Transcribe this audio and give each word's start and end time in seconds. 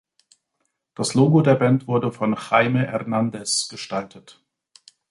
Das 0.95 1.13
Logo 1.13 1.43
der 1.43 1.53
Band 1.53 1.85
wurde 1.87 2.11
von 2.11 2.35
Jaime 2.49 2.87
Hernandez 2.87 3.67
gestaltet. 3.69 4.43